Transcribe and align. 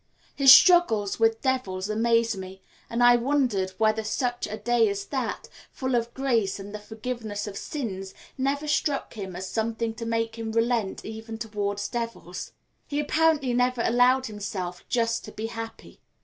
His 0.35 0.51
struggles 0.51 1.19
with 1.19 1.43
devils 1.43 1.87
amazed 1.87 2.35
me; 2.35 2.63
and 2.89 3.03
I 3.03 3.17
wondered 3.17 3.73
whether 3.77 4.03
such 4.03 4.47
a 4.47 4.57
day 4.57 4.89
as 4.89 5.05
that, 5.05 5.47
full 5.71 5.93
of 5.93 6.11
grace 6.15 6.59
and 6.59 6.73
the 6.73 6.79
forgiveness 6.79 7.45
of 7.45 7.55
sins, 7.55 8.15
never 8.35 8.67
struck 8.67 9.13
him 9.13 9.35
as 9.35 9.47
something 9.47 9.93
to 9.93 10.05
make 10.07 10.39
him 10.39 10.53
relent 10.53 11.05
even 11.05 11.37
towards 11.37 11.87
devils. 11.87 12.51
He 12.87 12.99
apparently 12.99 13.53
never 13.53 13.81
allowed 13.81 14.25
himself 14.25 14.83
just 14.89 15.23
to 15.25 15.31
be 15.31 15.45
happy. 15.45 16.01